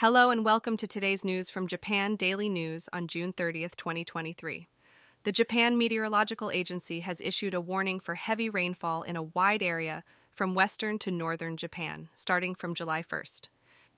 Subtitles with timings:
[0.00, 4.66] Hello and welcome to today's news from Japan Daily News on June 30th, 2023.
[5.24, 10.02] The Japan Meteorological Agency has issued a warning for heavy rainfall in a wide area
[10.32, 13.48] from western to northern Japan, starting from July 1st.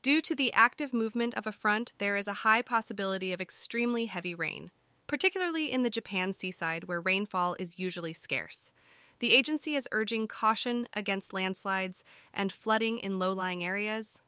[0.02, 4.06] Due to the active movement of a front, there is a high possibility of extremely
[4.06, 4.72] heavy rain,
[5.06, 8.72] particularly in the Japan seaside where rainfall is usually scarce.
[9.20, 12.02] The agency is urging caution against landslides
[12.34, 14.18] and flooding in low lying areas,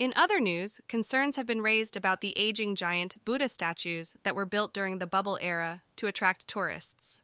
[0.00, 4.46] in other news, concerns have been raised about the aging giant Buddha statues that were
[4.46, 7.22] built during the bubble era to attract tourists.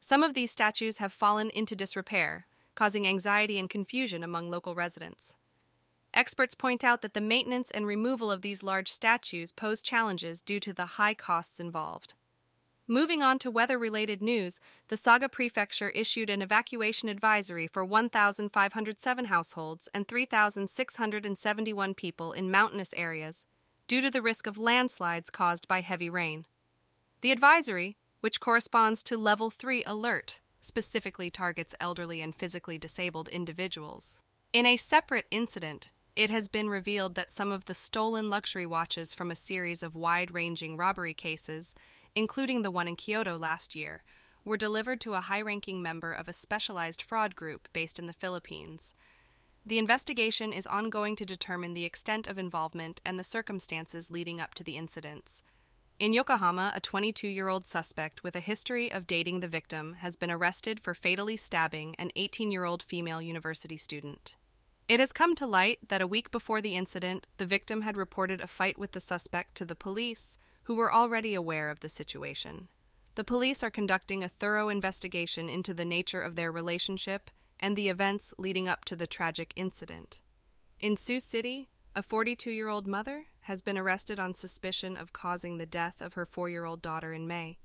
[0.00, 5.36] Some of these statues have fallen into disrepair, causing anxiety and confusion among local residents.
[6.12, 10.58] Experts point out that the maintenance and removal of these large statues pose challenges due
[10.58, 12.14] to the high costs involved.
[12.90, 19.24] Moving on to weather related news, the Saga Prefecture issued an evacuation advisory for 1,507
[19.26, 23.44] households and 3,671 people in mountainous areas
[23.86, 26.46] due to the risk of landslides caused by heavy rain.
[27.20, 34.18] The advisory, which corresponds to Level 3 alert, specifically targets elderly and physically disabled individuals.
[34.54, 39.12] In a separate incident, it has been revealed that some of the stolen luxury watches
[39.12, 41.74] from a series of wide ranging robbery cases
[42.14, 44.02] including the one in Kyoto last year,
[44.44, 48.12] were delivered to a high ranking member of a specialized fraud group based in the
[48.12, 48.94] Philippines.
[49.66, 54.54] The investigation is ongoing to determine the extent of involvement and the circumstances leading up
[54.54, 55.42] to the incidents.
[55.98, 60.16] In Yokohama, a 22 year old suspect with a history of dating the victim has
[60.16, 64.36] been arrested for fatally stabbing an 18 year old female university student.
[64.88, 68.40] It has come to light that a week before the incident, the victim had reported
[68.40, 70.38] a fight with the suspect to the police,
[70.68, 72.68] who were already aware of the situation.
[73.14, 77.88] The police are conducting a thorough investigation into the nature of their relationship and the
[77.88, 80.20] events leading up to the tragic incident.
[80.78, 85.56] In Sioux City, a 42 year old mother has been arrested on suspicion of causing
[85.56, 87.56] the death of her four year old daughter in May.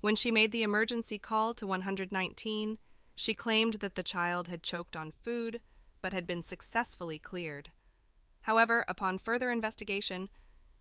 [0.00, 2.78] When she made the emergency call to 119,
[3.16, 5.60] she claimed that the child had choked on food
[6.00, 7.72] but had been successfully cleared.
[8.42, 10.28] However, upon further investigation,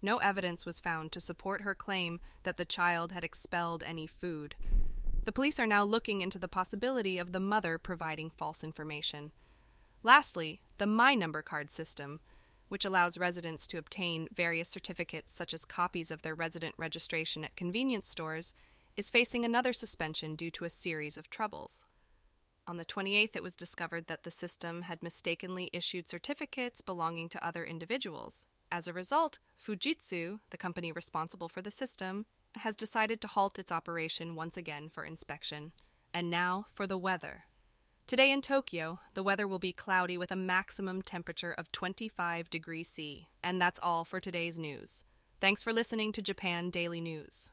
[0.02, 4.56] no evidence was found to support her claim that the child had expelled any food.
[5.26, 9.32] The police are now looking into the possibility of the mother providing false information.
[10.04, 12.20] Lastly, the My Number card system,
[12.68, 17.56] which allows residents to obtain various certificates such as copies of their resident registration at
[17.56, 18.54] convenience stores,
[18.96, 21.86] is facing another suspension due to a series of troubles.
[22.68, 27.46] On the 28th, it was discovered that the system had mistakenly issued certificates belonging to
[27.46, 28.46] other individuals.
[28.72, 32.26] As a result, Fujitsu, the company responsible for the system,
[32.58, 35.72] has decided to halt its operation once again for inspection.
[36.14, 37.46] And now for the weather.
[38.08, 42.88] Today in Tokyo, the weather will be cloudy with a maximum temperature of 25 degrees
[42.88, 43.30] C.
[43.44, 45.04] And that's all for today's news.
[45.42, 47.52] Thanks for listening to Japan Daily News.